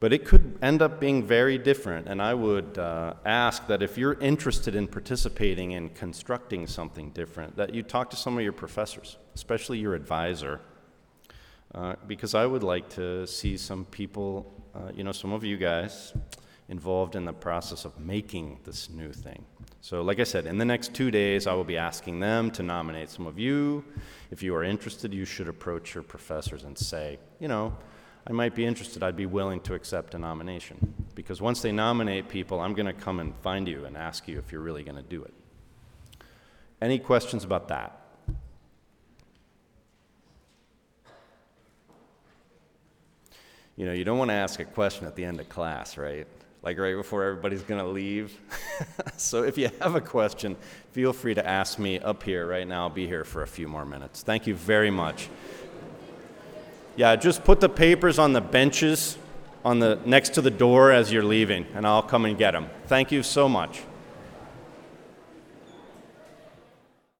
But 0.03 0.11
it 0.11 0.25
could 0.25 0.59
end 0.61 0.81
up 0.81 0.99
being 0.99 1.23
very 1.23 1.57
different, 1.57 2.09
and 2.09 2.21
I 2.21 2.33
would 2.33 2.77
uh, 2.77 3.13
ask 3.25 3.65
that 3.67 3.81
if 3.81 3.97
you're 3.97 4.19
interested 4.19 4.75
in 4.75 4.85
participating 4.85 5.71
in 5.71 5.91
constructing 5.91 6.67
something 6.67 7.11
different, 7.11 7.55
that 7.55 7.73
you 7.73 7.83
talk 7.83 8.09
to 8.09 8.17
some 8.17 8.37
of 8.37 8.43
your 8.43 8.51
professors, 8.51 9.15
especially 9.33 9.77
your 9.77 9.95
advisor, 9.95 10.59
uh, 11.73 11.95
because 12.05 12.35
I 12.35 12.45
would 12.45 12.63
like 12.63 12.89
to 12.95 13.25
see 13.25 13.55
some 13.55 13.85
people, 13.85 14.53
uh, 14.75 14.91
you 14.93 15.05
know, 15.05 15.13
some 15.13 15.31
of 15.31 15.45
you 15.45 15.55
guys 15.55 16.11
involved 16.67 17.15
in 17.15 17.23
the 17.23 17.31
process 17.31 17.85
of 17.85 17.97
making 17.97 18.59
this 18.65 18.89
new 18.89 19.13
thing. 19.13 19.45
So, 19.79 20.01
like 20.01 20.19
I 20.19 20.25
said, 20.25 20.47
in 20.47 20.57
the 20.57 20.65
next 20.65 20.93
two 20.93 21.11
days, 21.11 21.47
I 21.47 21.53
will 21.53 21.63
be 21.63 21.77
asking 21.77 22.19
them 22.19 22.51
to 22.51 22.61
nominate 22.61 23.09
some 23.09 23.25
of 23.25 23.39
you. 23.39 23.85
If 24.31 24.43
you 24.43 24.53
are 24.53 24.65
interested, 24.65 25.13
you 25.13 25.23
should 25.23 25.47
approach 25.47 25.93
your 25.93 26.03
professors 26.03 26.65
and 26.65 26.77
say, 26.77 27.19
you 27.39 27.47
know, 27.47 27.73
I 28.25 28.31
might 28.31 28.55
be 28.55 28.65
interested. 28.65 29.03
I'd 29.03 29.17
be 29.17 29.25
willing 29.25 29.59
to 29.61 29.73
accept 29.73 30.15
a 30.15 30.17
nomination. 30.17 30.93
Because 31.15 31.41
once 31.41 31.61
they 31.61 31.71
nominate 31.71 32.29
people, 32.29 32.59
I'm 32.59 32.73
going 32.73 32.85
to 32.85 32.93
come 32.93 33.19
and 33.19 33.35
find 33.37 33.67
you 33.67 33.85
and 33.85 33.97
ask 33.97 34.27
you 34.27 34.39
if 34.39 34.51
you're 34.51 34.61
really 34.61 34.83
going 34.83 34.95
to 34.95 35.03
do 35.03 35.23
it. 35.23 35.33
Any 36.81 36.99
questions 36.99 37.43
about 37.43 37.67
that? 37.67 37.99
You 43.75 43.85
know, 43.87 43.93
you 43.93 44.03
don't 44.03 44.17
want 44.17 44.29
to 44.29 44.35
ask 44.35 44.59
a 44.59 44.65
question 44.65 45.07
at 45.07 45.15
the 45.15 45.25
end 45.25 45.39
of 45.39 45.49
class, 45.49 45.97
right? 45.97 46.27
Like 46.61 46.77
right 46.77 46.95
before 46.95 47.23
everybody's 47.23 47.63
going 47.63 47.81
to 47.81 47.87
leave. 47.87 48.39
so 49.17 49.43
if 49.43 49.57
you 49.57 49.69
have 49.81 49.95
a 49.95 50.01
question, 50.01 50.55
feel 50.91 51.11
free 51.11 51.33
to 51.33 51.45
ask 51.45 51.79
me 51.79 51.99
up 51.99 52.23
here 52.23 52.47
right 52.47 52.67
now. 52.67 52.83
I'll 52.83 52.89
be 52.89 53.07
here 53.07 53.25
for 53.25 53.41
a 53.41 53.47
few 53.47 53.67
more 53.67 53.85
minutes. 53.85 54.21
Thank 54.21 54.47
you 54.47 54.55
very 54.55 54.91
much. 54.91 55.27
Yeah, 56.95 57.15
just 57.15 57.43
put 57.43 57.59
the 57.59 57.69
papers 57.69 58.19
on 58.19 58.33
the 58.33 58.41
benches 58.41 59.17
on 59.65 59.79
the 59.79 59.99
next 60.05 60.33
to 60.35 60.41
the 60.41 60.51
door 60.51 60.91
as 60.91 61.11
you're 61.11 61.23
leaving, 61.23 61.65
and 61.73 61.87
I'll 61.87 62.03
come 62.03 62.25
and 62.25 62.37
get 62.37 62.51
them. 62.51 62.69
Thank 62.85 63.11
you 63.11 63.23
so 63.23 63.49
much. 63.49 63.81